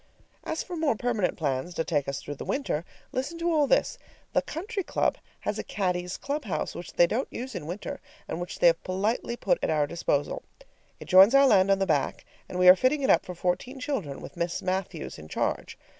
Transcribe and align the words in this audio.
As 0.43 0.63
for 0.63 0.75
more 0.75 0.95
permanent 0.95 1.37
plans 1.37 1.75
to 1.75 1.83
take 1.83 2.07
us 2.07 2.23
through 2.23 2.33
the 2.33 2.43
winter, 2.43 2.85
listen 3.11 3.37
to 3.37 3.51
all 3.51 3.67
this. 3.67 3.99
The 4.33 4.41
country 4.41 4.81
club 4.81 5.19
has 5.41 5.59
a 5.59 5.63
caddies' 5.63 6.17
clubhouse 6.17 6.73
which 6.73 6.93
they 6.93 7.05
don't 7.05 7.31
use 7.31 7.53
in 7.53 7.67
winter 7.67 7.99
and 8.27 8.41
which 8.41 8.57
they 8.57 8.65
have 8.65 8.83
politely 8.83 9.37
put 9.37 9.59
at 9.61 9.69
our 9.69 9.85
disposal. 9.85 10.41
It 10.99 11.05
joins 11.05 11.35
our 11.35 11.45
land 11.45 11.69
on 11.69 11.77
the 11.77 11.85
back, 11.85 12.25
and 12.49 12.57
we 12.57 12.67
are 12.67 12.75
fitting 12.75 13.03
it 13.03 13.11
up 13.11 13.27
for 13.27 13.35
fourteen 13.35 13.79
children, 13.79 14.21
with 14.21 14.35
Miss 14.35 14.63
Matthews 14.63 15.19
in 15.19 15.27
charge. 15.27 15.77